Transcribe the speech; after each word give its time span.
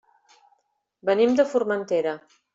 Venim 1.11 1.37
de 1.41 1.47
Formentera. 1.53 2.17